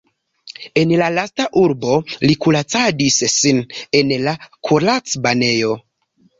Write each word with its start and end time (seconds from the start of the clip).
En 0.83 0.93
la 1.01 1.09
lasta 1.17 1.45
urbo 1.63 1.99
li 2.25 2.37
kuracadis 2.47 3.21
sin 3.37 3.63
en 4.03 4.17
la 4.27 4.37
kuracbanejo. 4.71 5.81